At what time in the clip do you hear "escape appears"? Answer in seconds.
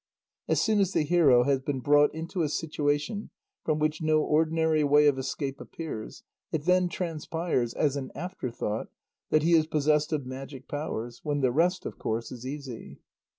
5.19-6.23